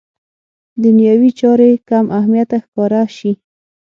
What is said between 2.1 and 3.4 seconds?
اهمیته ښکاره شي.